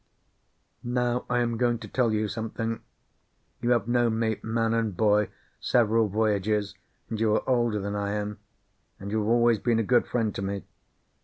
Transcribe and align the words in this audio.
Now 0.83 1.25
I 1.29 1.41
am 1.41 1.57
going 1.57 1.77
to 1.77 1.87
tell 1.87 2.11
you 2.11 2.27
something. 2.27 2.81
You 3.61 3.69
have 3.69 3.87
known 3.87 4.17
me, 4.17 4.37
man 4.41 4.73
and 4.73 4.97
boy, 4.97 5.29
several 5.59 6.07
voyages; 6.07 6.73
and 7.11 7.19
you 7.19 7.35
are 7.35 7.47
older 7.47 7.77
than 7.79 7.95
I 7.95 8.13
am; 8.13 8.39
and 8.99 9.11
you 9.11 9.19
have 9.19 9.27
always 9.27 9.59
been 9.59 9.77
a 9.77 9.83
good 9.83 10.07
friend 10.07 10.33
to 10.33 10.41
me. 10.41 10.63